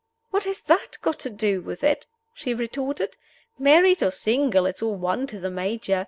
[0.31, 3.17] "What has that got to do with it?" she retorted.
[3.59, 5.99] "Married or single, it's all one to the Major.